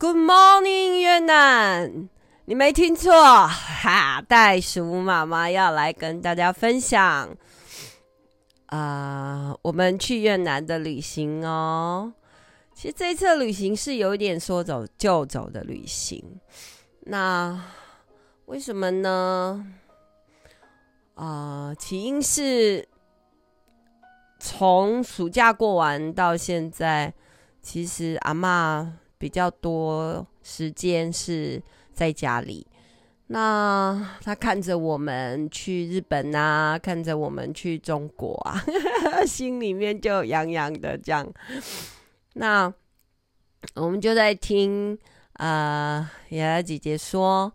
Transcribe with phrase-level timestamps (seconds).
[0.00, 2.08] Good morning，越南，
[2.46, 7.36] 你没听错，哈，袋鼠妈妈要来跟大家分享，
[8.64, 12.14] 啊、我们去越南的旅行哦。
[12.72, 16.40] 其实这一次旅行是有一点说走就走的旅行，
[17.00, 17.62] 那
[18.46, 19.66] 为什么呢？
[21.14, 22.88] 啊、起因是。
[24.38, 27.12] 从暑假过完到现在，
[27.60, 28.86] 其实阿嬷
[29.20, 32.66] 比较多时间是在家里。
[33.26, 38.64] 那他看着我们去日本啊，看着我们去中国啊，
[39.28, 41.30] 心里面就痒痒的这样。
[42.32, 42.72] 那
[43.74, 44.98] 我们就在听
[45.34, 47.52] 啊，雅、呃、雅姐姐说，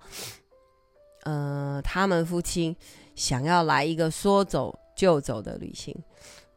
[1.24, 2.78] 呃，他们夫妻
[3.16, 5.94] 想要来一个说走就走的旅行。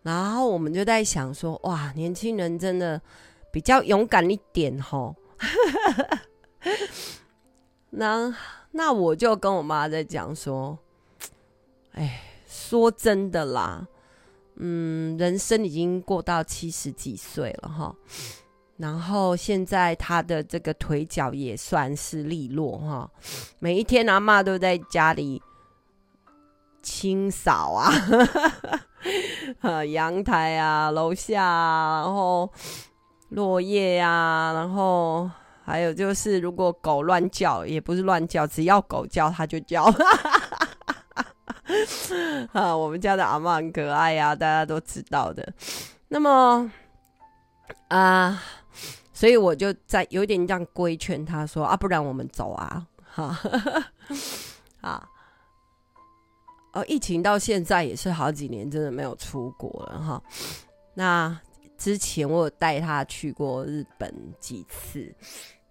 [0.02, 3.01] 然后我们就在想说，哇，年轻人真的
[3.58, 5.16] 比较勇敢一点吼。
[7.90, 8.32] 那
[8.70, 10.78] 那我就跟我妈在讲说，
[11.90, 13.84] 哎，说真的啦，
[14.54, 17.92] 嗯，人生已经过到七十几岁了哈。
[18.76, 23.10] 然后现在他的这个腿脚也算是利落哈。
[23.59, 25.43] 每一天阿妈都在家里
[26.80, 27.93] 清扫啊。
[29.90, 32.48] 阳台啊，楼下啊，然后
[33.30, 35.30] 落叶啊，然后
[35.65, 39.84] 还有就是，如果狗乱叫，也不是乱叫，只要狗叫，它就叫。
[42.52, 45.52] 啊，我们家的阿嬷很可爱呀，大家都知道的。
[46.09, 46.71] 那么
[47.88, 48.43] 啊、
[49.12, 53.38] 所以我就在有点这样规劝他说啊，不然我们走啊，哈，
[54.80, 55.09] 啊。
[56.74, 60.23] 哦，疫情到现在也是好几年，真的没有出国了哈。
[60.95, 61.38] 那
[61.79, 65.15] 之前我有带他去过日本几次，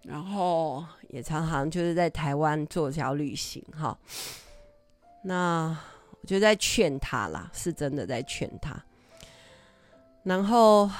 [0.02, 3.96] 然后也常常就是在台湾做小旅行哈。
[5.22, 5.78] 那
[6.22, 8.82] 我就在劝他啦，是真的在劝他。
[10.22, 10.90] 然后，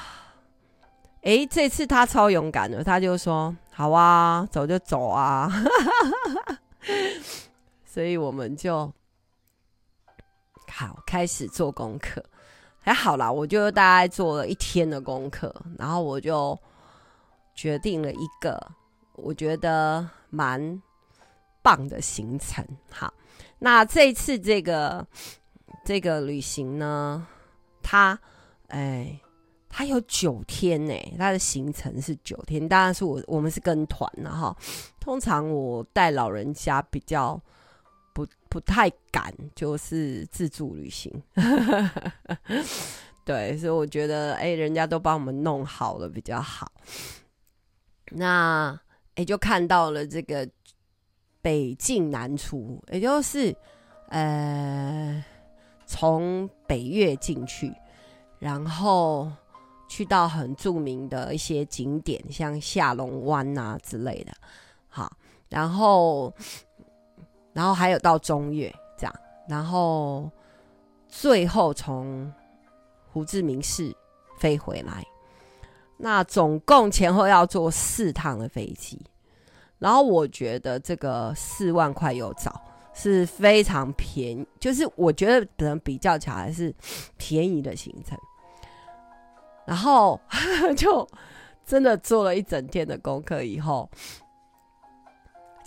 [1.22, 5.50] 哎，这次他超勇敢的，他就说：“好啊，走就走啊。
[7.84, 8.92] ”所以我们就。
[10.70, 12.22] 好，开始做功课，
[12.88, 16.58] 还好啦，我就大概做了一天的功课，然后我就
[17.54, 18.58] 决定了一个
[19.12, 20.82] 我觉得蛮
[21.60, 22.66] 棒的行程。
[22.90, 23.12] 好，
[23.58, 25.06] 那这次这个
[25.84, 27.26] 这个旅行呢，
[27.82, 28.18] 它
[28.68, 29.20] 哎，
[29.68, 34.56] 它有九天呢，它的行程是九天，当然是我我们是跟团的哈。
[34.98, 37.38] 通常我带老人家比较。
[38.18, 41.22] 不不太敢，就是自助旅行，
[43.24, 46.72] 对，所以我觉得，哎、人家都帮我们弄好了比较好。
[48.10, 48.76] 那
[49.14, 50.48] 哎、就看到了这个
[51.40, 53.54] 北进南出，也就是
[54.08, 55.24] 呃，
[55.86, 57.72] 从北越进去，
[58.40, 59.30] 然后
[59.88, 64.32] 去到很著名的一些景点，像下龙湾啊之类的，
[64.88, 65.16] 好，
[65.48, 66.34] 然后。
[67.58, 69.12] 然后还有到中越这样，
[69.48, 70.30] 然后
[71.08, 72.32] 最后从
[73.10, 73.92] 胡志明市
[74.38, 75.04] 飞回来，
[75.96, 78.96] 那总共前后要坐四趟的飞机，
[79.80, 82.62] 然后我觉得这个四万块有找
[82.94, 86.72] 是非常便宜，就是我觉得可能比较起来是
[87.16, 88.16] 便宜的行程，
[89.66, 90.20] 然后
[90.78, 91.04] 就
[91.66, 93.90] 真的做了一整天的功课以后。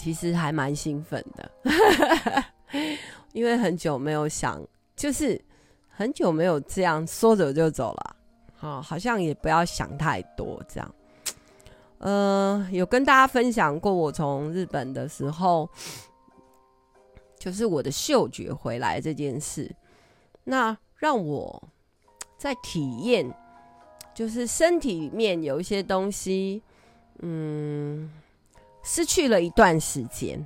[0.03, 1.51] 其实还蛮兴奋的，
[3.33, 4.59] 因为很久没有想，
[4.95, 5.39] 就是
[5.87, 8.15] 很久没有这样说走就走了，
[8.55, 10.95] 好，好像也不要想太多这样。
[11.99, 15.69] 呃，有跟大家分享过，我从日本的时候，
[17.37, 19.71] 就是我的嗅觉回来这件事，
[20.45, 21.61] 那让我
[22.39, 23.31] 在体验，
[24.15, 26.63] 就是身体里面有一些东西，
[27.19, 28.11] 嗯。
[28.83, 30.45] 失去了一段时间，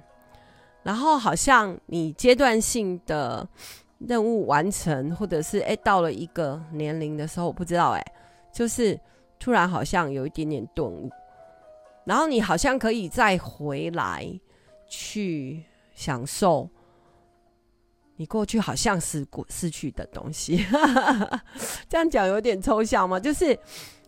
[0.84, 3.48] 然后好像你阶段性的
[4.00, 8.06] 任务完成，或者是哎到了一个年龄的时候，我不知道哎，
[8.54, 9.00] 就是
[9.40, 11.10] 突然好像有一点点顿悟，
[12.04, 14.28] 然后你好像可以再回来
[14.88, 16.70] 去享受
[18.18, 20.66] 你过去好像是过失去的东西，
[21.90, 23.20] 这样讲有点抽象吗？
[23.20, 23.58] 就是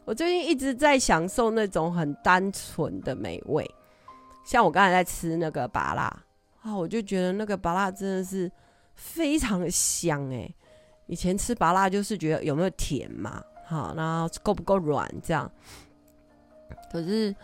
[0.06, 3.69] 我最近一直在享受那种很单纯的美味。
[4.48, 6.02] 像我刚才在吃那个芭乐
[6.62, 8.50] 啊，我就觉得那个芭乐真的是
[8.96, 10.50] 非常的香哎。
[11.08, 15.52] 以前吃芭乐就是觉得有没有甜嘛，好，然后够不够软这样。
[16.90, 17.36] 可是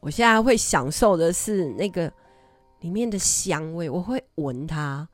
[0.00, 2.12] 我现在会享受的是那个
[2.80, 5.08] 里面的香味，我会闻它，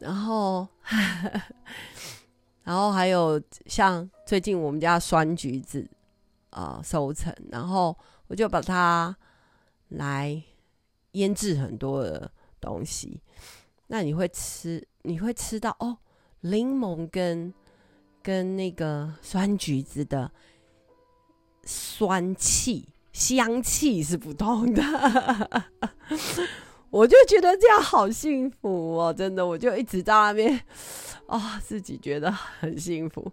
[0.00, 0.66] 然后，
[2.64, 5.88] 然后还有像最近我们家酸橘子
[6.50, 7.96] 啊、收成，然后
[8.26, 9.16] 我就把它
[9.90, 10.42] 来
[11.16, 12.30] 腌制很多的
[12.60, 13.20] 东西，
[13.88, 15.98] 那你会吃，你会吃到哦，
[16.40, 17.52] 柠檬跟
[18.22, 20.30] 跟那个酸橘子的。
[21.68, 24.80] 酸气、香气是不同的，
[26.90, 29.12] 我就觉得这样好幸福哦！
[29.12, 30.56] 真的，我就一直在那边
[31.26, 33.32] 啊、哦，自己觉得很幸福。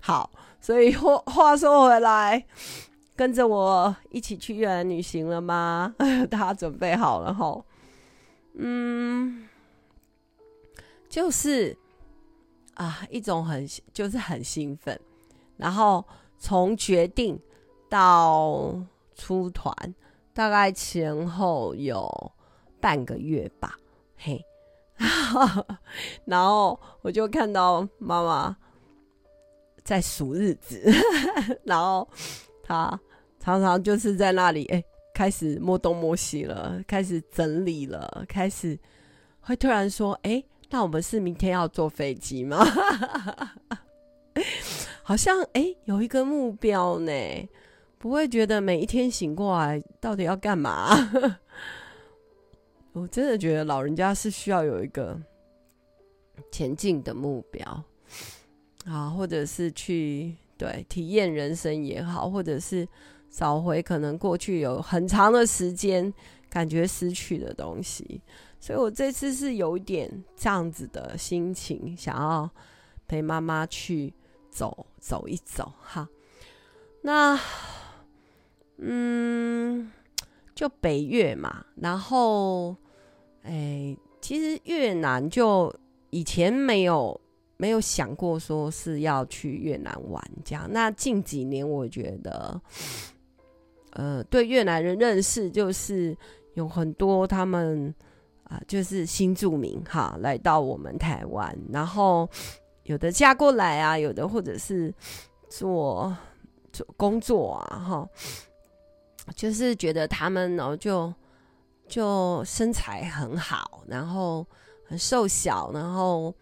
[0.00, 0.30] 好，
[0.62, 2.46] 所以话话说回来，
[3.16, 5.94] 跟着我一起去越南旅行了吗？
[6.30, 7.64] 大家准备好了吼？
[8.54, 9.48] 嗯，
[11.08, 11.76] 就是
[12.74, 14.98] 啊，一种很就是很兴奋，
[15.56, 16.04] 然后
[16.38, 17.40] 从决定。
[17.86, 18.74] 到
[19.14, 19.72] 出团
[20.32, 22.32] 大概前后有
[22.80, 23.78] 半个月吧，
[24.16, 24.44] 嘿，
[26.26, 28.56] 然后我就看到妈妈
[29.84, 30.82] 在数日子，
[31.62, 32.08] 然后
[32.64, 32.98] 他
[33.38, 34.82] 常常就是在那里，哎、
[35.14, 38.76] 开始摸东摸西了，开始整理了，开始
[39.40, 42.64] 会突然说，哎、那我们是明天要坐飞机吗？
[45.02, 47.12] 好像哎、有一个目标呢。
[47.96, 51.10] 不会觉得每一天醒过来到底要干嘛？
[52.92, 55.18] 我真的觉得老人家是需要有一个
[56.52, 57.82] 前进的目标
[58.84, 62.86] 啊，或者是去对体验人生也好，或者是
[63.30, 66.12] 找回可能过去有很长的时间
[66.48, 68.20] 感觉失去的东西。
[68.58, 72.50] 所以我这次是有一点这样子的心情，想要
[73.06, 74.12] 陪妈妈去
[74.50, 76.08] 走走一走哈。
[77.02, 77.38] 那。
[78.76, 79.88] 嗯，
[80.52, 82.74] 就北越嘛，然后，
[83.44, 85.72] 哎，其实越南就
[86.10, 87.18] 以前没有
[87.56, 90.68] 没有想过说是要去越南玩这样。
[90.70, 92.60] 那近几年我觉得，
[93.92, 96.16] 呃，对越南人认识就是
[96.54, 97.94] 有很多他们
[98.44, 102.28] 啊、就是新住民哈，来到我们台湾，然后
[102.82, 104.92] 有的嫁过来啊，有的或者是
[105.48, 106.14] 做
[106.70, 108.08] 做工作啊，哈。
[109.34, 111.12] 就是觉得他们呢，就
[111.88, 114.46] 就身材很好，然后
[114.86, 116.32] 很瘦小，然后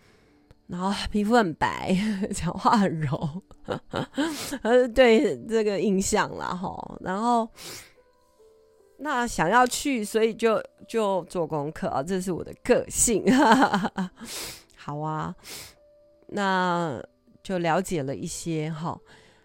[0.73, 1.95] 然后皮肤很白，
[2.33, 3.43] 讲话很柔，
[4.63, 6.97] 呃，对这个印象啦齁。
[7.03, 7.47] 然后
[8.97, 10.59] 那想要去，所以就
[10.89, 13.23] 就做功课啊，这是我的个性。
[14.75, 15.37] 好啊，
[16.29, 16.99] 那
[17.43, 18.99] 就了解了一些哈。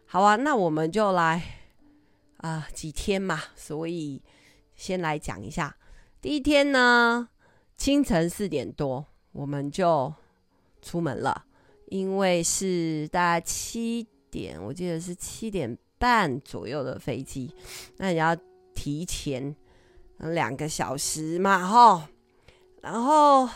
[0.06, 1.44] 好啊，那我们就来。
[2.38, 4.22] 啊、几天嘛，所以
[4.76, 5.76] 先来讲一下。
[6.22, 7.28] 第一天呢，
[7.76, 10.14] 清晨四点多我们就
[10.88, 11.44] 出门了，
[11.88, 17.54] 因为是大概七点，我记得是七点半左右的飞机，
[17.98, 18.34] 那你要
[18.74, 19.54] 提前
[20.20, 22.10] 两个小时嘛，哈。
[22.82, 23.50] 然后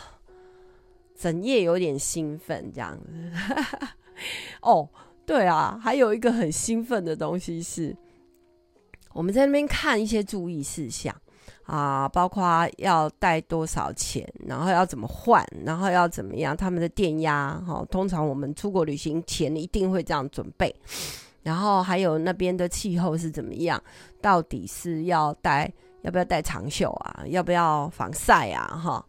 [1.16, 3.32] 整夜有点兴奋，这样子。
[4.60, 4.86] 哦，
[5.24, 7.96] 对啊，还有一个很兴奋的东西是。
[9.14, 11.14] 我们在那边看一些注意事项
[11.72, 20.74] 啊，包括要带多少钱，然后要怎么换，然后要怎么样，他们的电压哈，通常我们出国旅行前一定会这样准备，
[21.42, 23.82] 然后还有那边的气候是怎么样，
[24.20, 29.06] 到底是要带要不要带长袖啊，要不要防晒啊哈？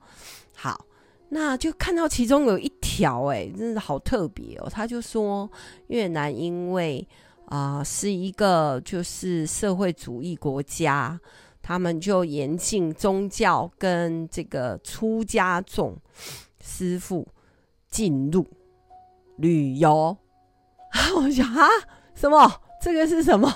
[0.56, 0.86] 好，
[1.28, 5.52] 那就看到其中有一条哎，真的好特别哦，他就说
[5.88, 7.06] 越南因为。
[7.48, 11.20] 啊、是一个就是社会主义国家，
[11.64, 15.98] 他们就严禁宗教跟这个出家众
[16.62, 17.28] 师傅
[17.90, 18.46] 进入
[19.38, 20.16] 旅游。
[21.18, 21.68] 我想啊，
[22.14, 22.62] 什么？
[22.80, 23.52] 这个是什么？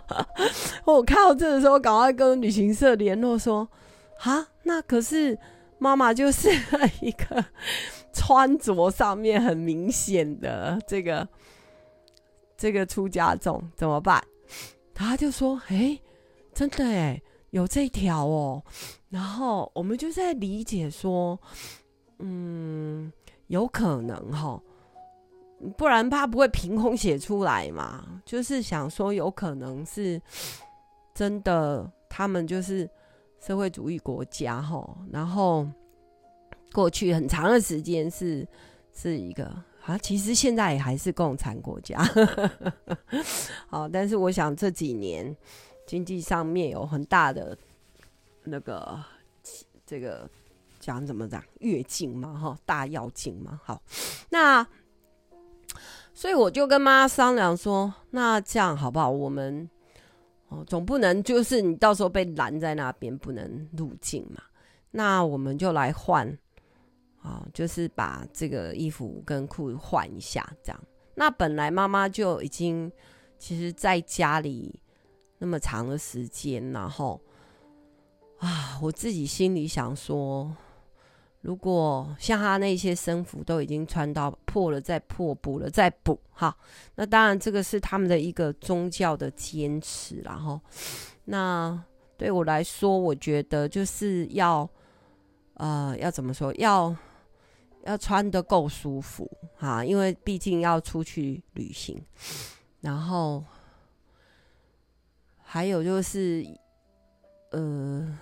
[0.86, 3.68] 我看到这个时候，赶快跟旅行社联络说，
[4.20, 5.38] 啊，那可是
[5.78, 6.48] 妈妈就是
[7.02, 7.44] 一个
[8.12, 11.28] 穿着上面很明显的这个。
[12.56, 14.24] 这个出家众怎么办？
[14.94, 15.98] 他就说：“哎，
[16.54, 17.20] 真的哎，
[17.50, 18.62] 有这条哦。”
[19.10, 21.38] 然后我们就在理解说
[22.20, 23.12] ：“嗯，
[23.48, 24.60] 有可能哈，
[25.76, 28.22] 不然他不会凭空写出来嘛。
[28.24, 30.20] 就是想说，有可能是
[31.14, 32.88] 真的，他们就是
[33.40, 34.96] 社会主义国家哈。
[35.10, 35.66] 然后
[36.72, 38.46] 过去很长的时间是
[38.92, 42.02] 是一个。”啊，其实现在也还是共产国家，
[43.68, 45.36] 好，但是我想这几年
[45.86, 47.56] 经济上面有很大的
[48.42, 48.98] 那个
[49.86, 50.28] 这个
[50.80, 53.82] 讲怎么讲月经嘛，哈，大药经嘛，好，
[54.30, 54.66] 那
[56.12, 59.10] 所以我就跟妈妈商量说，那这样好不好？
[59.10, 59.68] 我们
[60.48, 64.42] 哦，总不能就是你到时候被拦在那边不能入境嘛，
[64.90, 66.26] 那我们就来换
[67.20, 70.80] 啊，就是把这个衣服跟裤子换一下，这样。
[71.14, 72.90] 那本来妈妈就已经
[73.38, 74.78] 其实在家里
[75.44, 77.20] 那么长的时间，然后
[78.38, 80.50] 啊，我自己心里想说，
[81.42, 86.56] 如果像他那些僧服都已经穿到破了再破，补了再补，哈，
[86.94, 90.58] 那当然这个是他们的一个宗教的坚持，然后
[91.26, 91.78] 那
[92.16, 94.66] 对我来说，我觉得就是要
[95.56, 96.96] 呃，要怎么说要。
[97.86, 102.02] 要穿得够舒服哈，因为毕竟要出去旅行，
[102.80, 103.44] 然后
[105.54, 106.44] 还有就是，
[107.52, 108.18] 呃，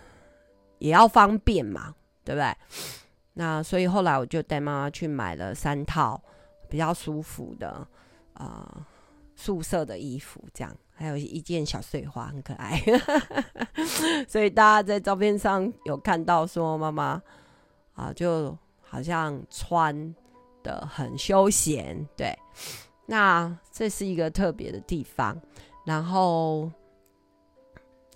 [0.76, 2.54] 也要方便嘛，对不对？
[3.32, 6.22] 那所以后来我就带妈妈去买了三套
[6.68, 7.70] 比较舒服的
[8.34, 8.86] 啊、呃、
[9.34, 12.78] 素色的衣服，这样还有一件小碎花，很可爱。
[14.28, 17.22] 所以大家在照片上有看到说妈妈
[17.94, 18.54] 啊就。
[18.94, 20.14] 好像穿
[20.62, 22.38] 得很休闲，对，
[23.06, 25.34] 那这是一个特别的地方。
[25.86, 26.70] 然后，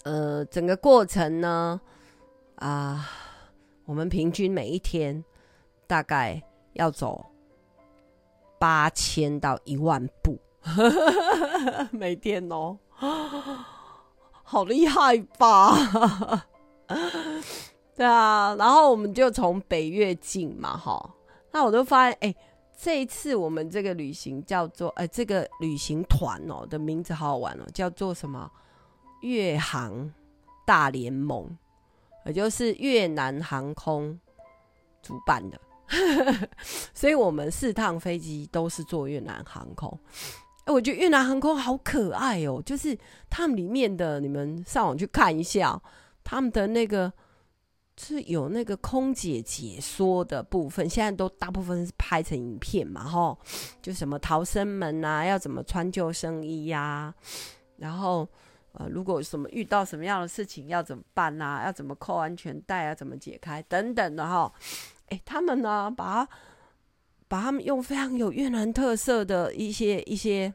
[0.06, 1.80] 呃，整个过程呢，
[2.54, 3.08] 啊、
[3.86, 5.24] 我们平均每一天
[5.84, 6.40] 大概
[6.74, 7.26] 要走
[8.56, 10.38] 八千到一万步，
[11.90, 12.78] 每天哦，
[14.44, 16.46] 好厉害吧？
[17.96, 21.14] 对啊，然后我们就从北越进嘛，哈，
[21.50, 22.32] 那我都发现，哎，
[22.80, 28.48] 这一次我们这个旅行叫做，哎，这个旅行团哦的名字好好玩哦，叫做什么？
[29.20, 30.12] 越航
[30.64, 31.56] 大联盟，
[32.24, 34.18] 也就是越南航空
[35.02, 35.60] 主办的，
[36.92, 39.98] 所以我们四趟飞机都是坐越南航空。
[40.64, 42.98] 哎，我觉得越南航空好可爱哦，就是
[43.30, 45.80] 他们里面的，你们上网去看一下，
[46.24, 47.12] 他们的那个。
[47.98, 53.38] 是有那个空姐解说的部分，现在都大部分是拍成影片嘛，吼，
[53.80, 57.14] 就什么逃生门啊，要怎么穿救生衣呀、
[57.78, 58.28] 然后
[58.76, 64.52] 呃，如果什么遇到什么样的事情要怎么办啊，要怎么扣安全带啊，怎么解开等等的哈，
[65.08, 66.26] 哎，他们呢，把
[67.28, 70.52] 把他们用非常有越南特色的一些一些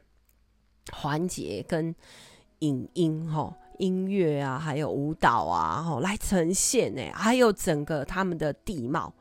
[0.92, 1.94] 环节跟
[2.60, 3.56] 影音哈。
[3.78, 7.02] 音乐啊，还有舞蹈啊，吼，来呈现呢。
[7.14, 9.12] 还有整个他们的地貌，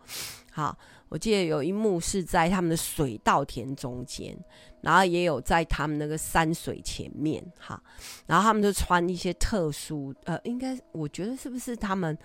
[0.51, 0.77] 好，
[1.10, 4.38] 我记得有一幕是在他们的水稻田中间，
[4.81, 7.81] 然后也有在他们那个山水前面，哈，
[8.25, 12.17] 然后他们就穿一些特殊，呃，应该我觉得是不是他们，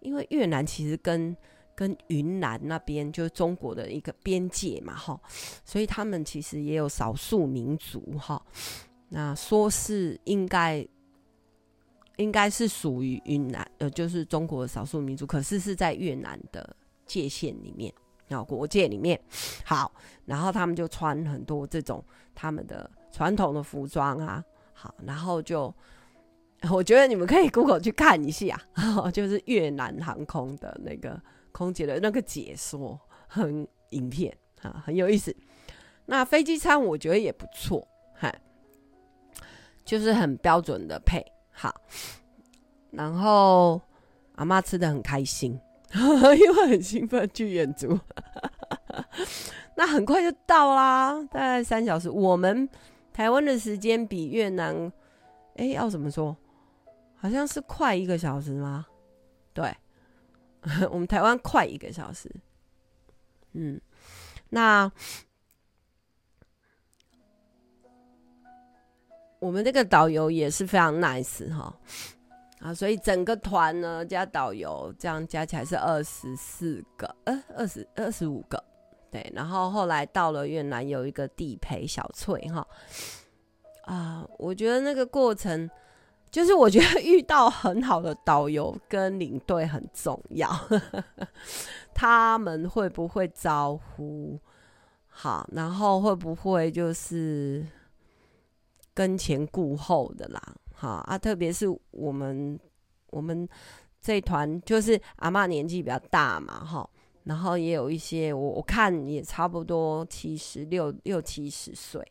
[0.00, 1.36] 因为越南其实跟
[1.74, 5.20] 跟云南那边就是中国的一个边界嘛，哈，
[5.64, 8.42] 所以他们其实也有少数民族，哈，
[9.08, 10.86] 那说是应该。
[12.16, 17.90] 应该是属于云南，呃，就是中国的少数民族，可是是在越南的界限里面，
[18.30, 19.20] 然后国界里面。
[19.64, 19.92] 好，
[20.24, 22.02] 然后他们就穿很多这种
[22.34, 25.74] 他们的传统的服装啊，好，然后就
[26.70, 28.58] 我觉得你们可以 Google 去看一下，
[29.12, 31.20] 就是越南航空的那个
[31.52, 35.36] 空姐的那个解说，很影片啊，很有意思。
[36.06, 38.32] 那飞机餐我觉得也不错，哈，
[39.84, 41.24] 就是很标准的配。
[41.52, 41.74] 好，
[42.90, 43.80] 然后
[44.36, 45.60] 阿妈吃的很开心，
[46.38, 47.98] 因为很兴奋去远足。
[49.76, 52.08] 那很快就到啦，大概三小时。
[52.10, 52.68] 我们
[53.12, 54.92] 台湾的时间比越南，
[55.56, 56.36] 哎，要怎么说？
[57.16, 58.86] 好像是快一个小时吗？
[59.52, 59.74] 对，
[60.90, 62.30] 我们台湾快一个小时。
[63.52, 63.80] 嗯，
[64.48, 64.90] 那。
[69.40, 71.74] 我们这个导游也是非常 nice 哈，
[72.60, 78.62] 啊，所以整个团呢加导游这样加起来是二十四个，呃，二十二十五个，
[79.10, 79.30] 对。
[79.34, 82.66] 然后后来到了越南，有一个地陪小翠哈，
[83.82, 85.68] 啊，我觉得那个过程
[86.30, 90.48] 就是我觉得遇到很好的导游跟领队很重要，
[91.94, 94.38] 他们会不会招呼
[95.08, 97.66] 好，然后会不会就是。
[98.92, 102.58] 跟前顾后的啦，好啊，特别是我们
[103.10, 103.46] 我们
[104.00, 106.88] 这团就是阿嬷年纪比较大嘛，哈，
[107.24, 112.02] 然后也有一些我我看也差不多七十六六七十岁，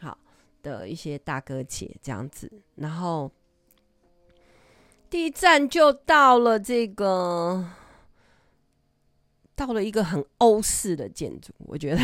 [0.00, 0.16] 好
[0.62, 3.30] 的一些大哥姐这样子，然后
[5.10, 7.62] 第一站就到了这个，
[9.54, 12.00] 到了一个很欧式的建筑，我觉得。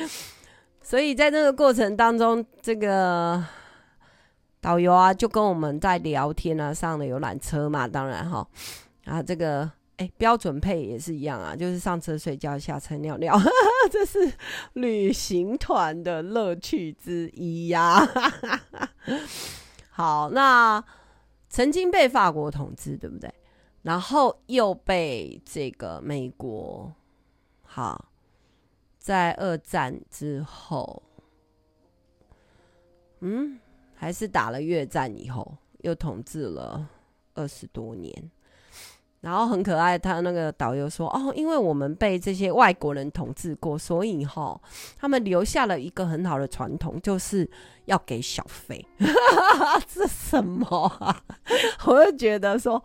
[0.82, 3.44] 所以在这个过程当中，这个
[4.60, 8.46] 导游啊就跟我们在聊天啊，上了游览车嘛，当然哈，
[9.04, 13.38] 啊这个哎标准配也是一样啊，就是上车睡觉，下车尿尿，
[13.90, 14.32] 这是
[14.74, 18.00] 旅行团的乐趣之一呀。
[19.90, 20.82] 好，那
[21.48, 23.32] 曾经被法国统治，对不对？
[23.82, 26.92] 然后又被这个美国，
[27.62, 28.06] 好。
[28.98, 31.02] 在二战之后，
[33.20, 33.58] 嗯，
[33.98, 36.88] 还是打了越战以后，又统治了
[37.34, 38.30] 二十多年。
[39.20, 44.58] 然后很可爱，他那个导游说：“哦，因为我们被这些外国人统治过，所以哈，
[44.96, 47.50] 他们留下了一个很好的传统，就是
[47.86, 48.86] 要给小费。
[49.92, 51.16] ”这什么？
[51.86, 52.80] 我就觉得说，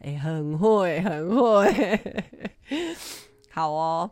[0.00, 2.24] 哎、很会，很会，
[3.50, 4.10] 好哦。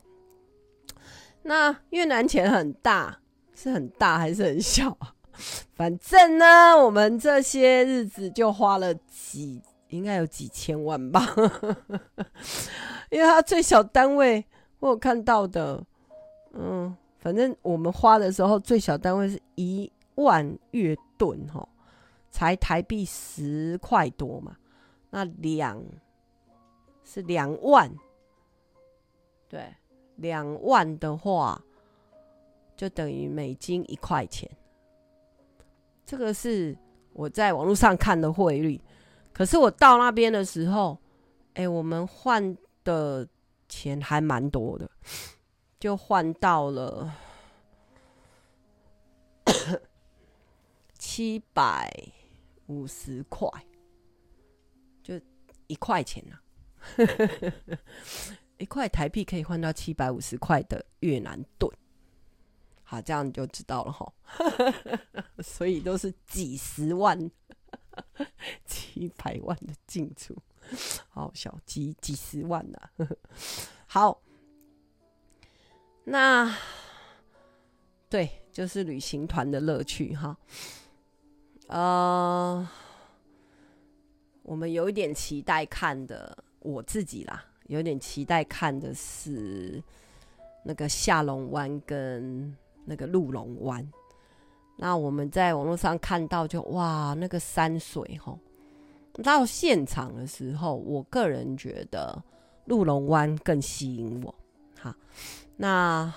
[1.43, 3.19] 那越南钱很大，
[3.53, 4.97] 是很大还是很小？
[5.75, 11.27] 反正呢，我们这些日子就花了几，应该有几千万吧。
[13.11, 14.45] 因为他最小单位，
[14.81, 15.85] 我有看到的，
[16.53, 21.67] 嗯，反正我们花的时候最小单位是一万越盾齁，
[22.31, 24.57] 才台币十块多嘛。
[25.11, 25.83] 那两
[27.05, 27.93] 是两万，
[29.49, 29.75] 对。
[30.17, 31.61] 两万的话，
[32.77, 34.49] 就等于美金一块钱。
[36.07, 36.77] 这个是
[37.13, 38.81] 我在网络上看的汇率，
[39.33, 40.99] 可是我到那边的时候，
[41.55, 43.27] 哎、我们换的
[43.69, 44.91] 钱还蛮多的，
[45.81, 47.13] 就换到了
[50.99, 51.91] 七百
[52.67, 53.49] 五十块，
[55.03, 55.21] 就
[55.67, 56.41] 一块钱啊。
[58.59, 61.71] 一块台币可以换到七百五十块的越南盾，
[62.95, 64.13] 好，这样你就知道了哈。
[65.43, 67.19] 所以都是几十万、
[68.65, 70.37] 几百万的进出，
[71.09, 73.09] 好小几几十万呐、啊。
[73.87, 74.23] 好，
[76.05, 76.57] 那
[78.09, 80.37] 对，就是旅行团的乐趣哈。
[81.67, 82.69] 呃，
[84.43, 87.45] 我们有一点期待看的，我自己啦。
[87.67, 89.83] 有点期待看的是
[90.65, 93.87] 那个下龙湾跟那个鹿龙湾。
[94.77, 98.37] 那我们在网络上看到就，哇，那个山水齁。
[99.23, 102.23] 到现场的时候，我个人觉得
[102.65, 104.35] 鹿龙湾更吸引我。
[104.81, 104.93] 好，
[105.57, 106.13] 那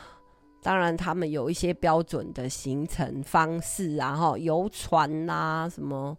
[0.64, 6.18] 当然他们有一些标准的行程方式啊，哈，游船呐、啊，什么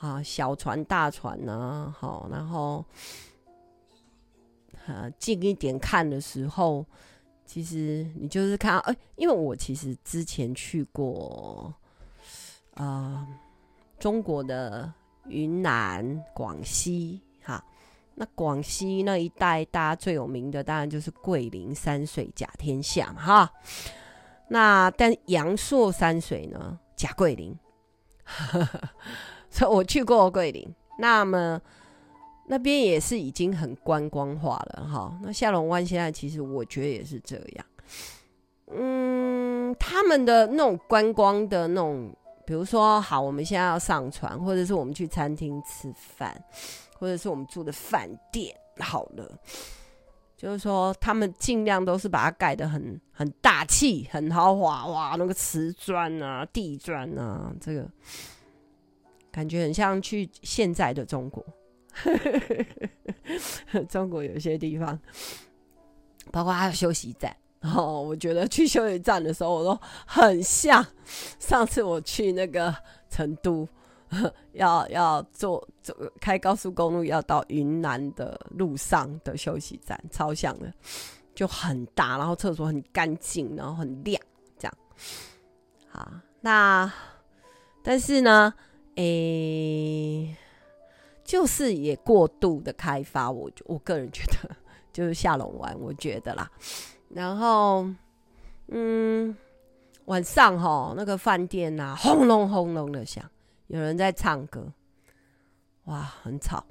[0.00, 2.84] 啊，小船、大船呐、啊，好，然后。
[4.88, 6.84] 呃，近一点看的时候，
[7.44, 11.72] 其实你就是看，哎、因为我其实之前去过，
[12.74, 13.26] 啊、
[13.98, 14.90] 中国的
[15.26, 17.62] 云南、广西，哈，
[18.14, 23.52] 那广西那一带，大家最有名的当然就是桂林山水甲天下嘛，哈。
[24.48, 27.58] 那但阳朔山水呢，甲桂林，
[29.50, 31.60] 所以我去过桂林，那么。
[32.46, 35.18] 那边也是已经很观光化了哈。
[35.22, 37.66] 那下龙湾现在其实我觉得也是这样。
[38.74, 42.10] 嗯，他们的那种观光的那种，
[42.46, 46.34] 比如说，好，我们现在要上船，或者是我们去餐厅吃饭，
[46.98, 49.38] 或者是我们住的饭店，好了，
[50.36, 57.86] 就是说他们尽量都是把它盖得很很大气、很豪华，哇，那个瓷砖啊、地砖啊，这个
[59.30, 61.44] 感觉很像去现在的中国。
[63.88, 64.98] 中国有些地方，
[66.30, 68.00] 包括还有休息站哦。
[68.00, 70.84] 我觉得去休息站的时候，我都很像
[71.38, 72.74] 上次我去那个
[73.08, 73.68] 成都，
[74.52, 80.72] 要要坐坐开高速公路要到云南的路上的休息站，超像的，
[81.34, 84.20] 就很大，然后厕所很干净，然后很亮，
[84.58, 84.74] 这样。
[85.88, 86.90] 好，那
[87.82, 88.54] 但是呢，
[88.96, 90.36] 诶、
[91.32, 94.54] 就是也过度的开发，我我个人觉得
[94.92, 96.52] 就是下龙湾，我觉得啦。
[97.08, 97.88] 然后，
[98.68, 99.34] 嗯，
[100.04, 103.24] 晚上齁，那个饭店呐，轰隆轰隆的响，
[103.68, 104.70] 有人在唱歌，
[105.84, 106.62] 哇，很吵。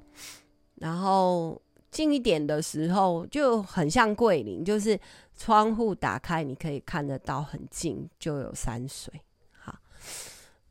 [0.76, 4.96] 然后近一点的时候，就很像桂林，就是
[5.36, 9.12] 窗户打开，你可以看得到很近就有山水。
[9.50, 9.74] 好，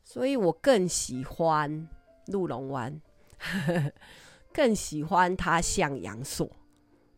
[0.02, 1.86] 所以我更喜欢
[2.28, 2.98] 陆龙湾。
[4.52, 6.50] 更喜欢他像阳朔。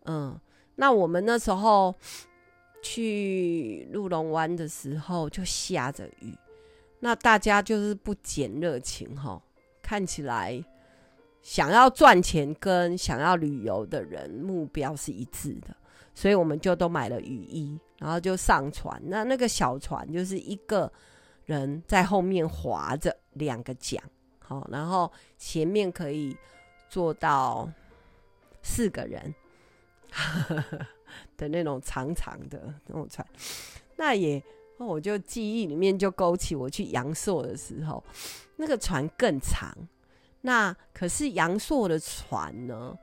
[0.04, 0.38] 嗯，
[0.76, 1.94] 那我们那时候
[2.82, 6.36] 去鹿龙湾的时候就下着雨，
[7.00, 9.42] 那大家就是不减热情哈，
[9.82, 10.62] 看起来
[11.40, 15.74] 想要赚钱跟想要旅游的人目标是一致的，
[16.14, 19.00] 所以我们就都买了雨衣，然后就上船。
[19.06, 20.92] 那那个小船就是一个
[21.46, 24.02] 人在后面划着两个桨，
[24.44, 26.36] 好，然后前面可以
[26.88, 27.68] 坐到
[28.62, 29.34] 四个人。
[31.36, 33.26] 的那种长长的那种船，
[33.96, 34.40] 那也，
[34.78, 38.02] 我就记忆里面就勾起我去阳朔的时候，
[38.56, 39.76] 那个船更长。
[40.42, 42.96] 那可是阳朔的船呢，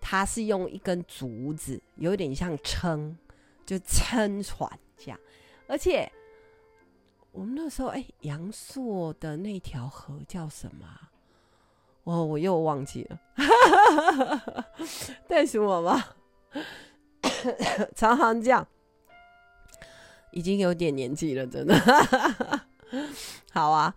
[0.00, 3.16] 它是用一根竹子，有点像撑，
[3.64, 5.18] 就撑船这样。
[5.66, 6.10] 而且
[7.32, 10.86] 我们那时候，哎、阳朔的那条河叫什么？
[12.04, 14.66] 哦，我又忘记了，
[15.28, 16.04] 带什么吗？
[17.94, 18.66] 常常这样，
[20.32, 21.74] 已经有点年纪了，真的。
[23.52, 23.94] 好啊，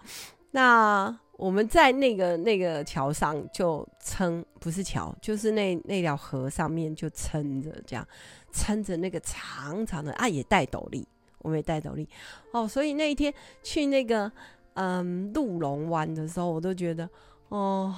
[0.51, 8.07] 那我们在那个那个桥上就撑，不是桥，就是那那条河上面就撑着，这样
[8.51, 11.07] 撑着那个长长的啊，也带斗笠，
[11.43, 12.09] 我没带斗笠
[12.51, 12.67] 哦。
[12.67, 14.31] 所以那一天去那个
[14.73, 17.07] 嗯鹿龙湾的时候，我都觉得
[17.49, 17.93] 哦。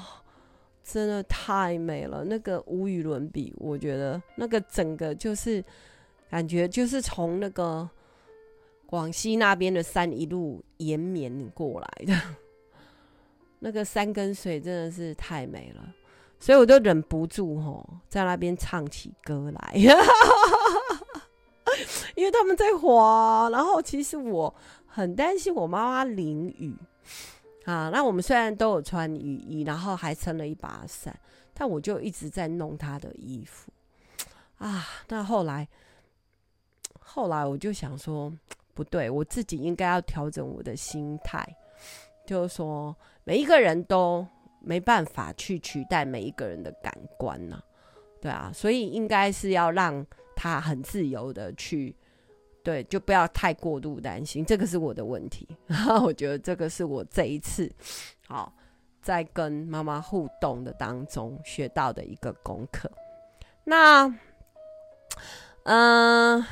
[0.88, 3.52] 真的太美了，那个无与伦比。
[3.58, 5.66] 我觉得那个整个就是
[6.30, 7.90] 感觉就是从那个
[8.86, 12.14] 广西那边的山一路延绵过来的，
[13.58, 15.92] 那个山跟水真的是太美了，
[16.40, 19.74] 所以我就忍不住吼在那边唱起歌来，
[22.16, 24.54] 因为他们在滑，然后其实我
[24.88, 26.76] 很担心我妈妈淋雨。
[27.66, 31.20] 啊，那我们虽然都有穿雨衣，然后还撑了一把伞，
[31.52, 33.72] 但我就一直在弄她的衣服。
[34.60, 35.68] 啊，那后来，
[37.00, 38.32] 后来我就想说，
[38.76, 41.44] 不对，我自己应该要调整我的心态，
[42.24, 44.26] 就是说，每一个人都
[44.60, 47.60] 没办法去取代每一个人的感官呐，
[48.22, 51.96] 对啊，所以应该是要让他很自由的去。
[52.66, 55.48] 对，就不要太过度担心，这个是我的问题。
[55.68, 57.72] 然后我觉得这个是我这一次
[58.28, 58.52] 好
[59.04, 62.92] 在跟妈妈互动的当中学到的一个功课。
[63.66, 64.12] 那，
[65.66, 66.44] 嗯、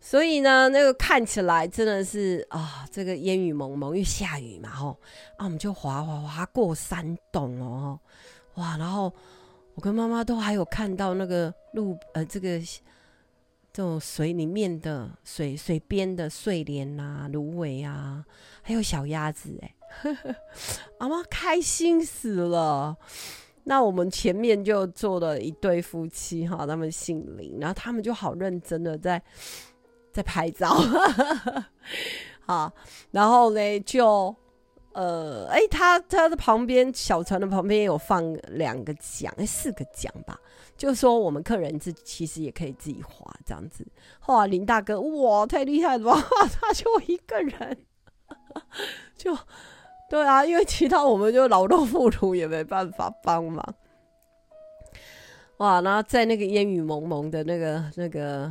[0.00, 4.98] 所以呢，那个看起来真的是啊，这个烟雨蒙蒙，因为下雨嘛，吼，
[5.36, 8.00] 啊，我们就滑滑滑过山洞哦，
[8.56, 9.12] 哇，然后
[9.76, 12.60] 我跟妈妈都还有看到那个路，呃，这个。
[13.76, 18.24] 这种水里面的水水边的睡莲啊、芦苇啊，
[18.62, 19.74] 还有小鸭子哎，
[20.96, 22.96] 阿妈开心死了。
[23.64, 29.22] 那我们前面就坐了一对夫妻哈，他们姓林，然后他们就好认真的在
[30.10, 30.74] 在拍照，
[32.46, 32.72] 好，
[33.10, 34.34] 然后呢就
[34.96, 40.40] 呃，哎，他他的旁边小船的旁边有放两个桨，四个桨吧。
[40.74, 43.86] 就说我们客人自其实也可以自己划这样子，
[44.26, 46.26] 哇，林大哥哇太厉害了吧，
[46.58, 47.76] 他就一个人，
[49.18, 49.36] 就
[50.08, 53.74] 对啊，因为其他我们就劳动妇孺也没办法帮忙，
[55.58, 58.50] 哇，然后在那个烟雨蒙蒙的那个那个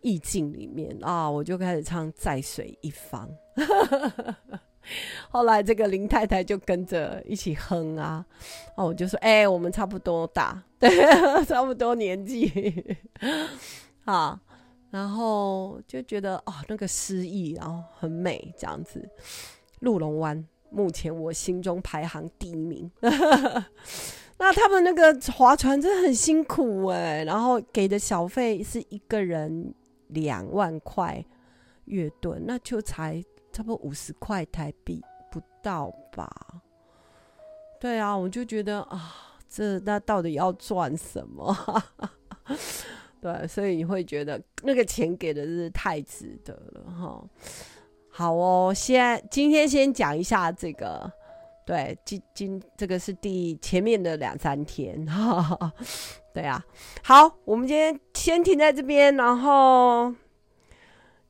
[0.00, 3.28] 意境里面啊，我就开始唱在水一方。
[5.30, 8.24] 后来这个林太太就跟着一起哼啊，
[8.76, 10.90] 哦，我就说，哎、我们差不多大，对，
[11.44, 12.96] 差不多年纪，
[14.04, 14.40] 啊，
[14.90, 19.08] 然后就觉得哦，那个诗意，然后很美，这样子。
[19.80, 22.90] 鹿龙湾目前我心中排行第一名。
[24.38, 29.74] 那他们那个划船真的很辛苦哎，然后给的小费是一个人
[30.08, 31.24] 两万块
[31.86, 33.24] 月盾，那就才。
[33.56, 36.30] 差不多五十块台币不到吧？
[37.80, 41.82] 对啊，我就觉得啊，这那到底要赚什么？
[43.18, 47.24] 对，所以你会觉得那个钱给的是太值得了哈。
[48.10, 51.10] 好哦，先今天先讲一下这个，
[51.64, 55.72] 对，今今这个是第前面的两三天哈。
[56.34, 56.62] 对啊，
[57.02, 60.14] 好，我们今天先停在这边，然后。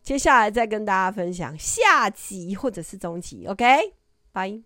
[0.06, 3.66] 接下来再跟大家分享下集或者是中集，OK，
[4.30, 4.65] 拜。